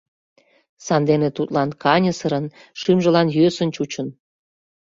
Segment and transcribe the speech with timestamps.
[0.85, 2.45] Сандене тудлан каньысырын,
[2.79, 4.07] шӱмжылан йӧсын чучын.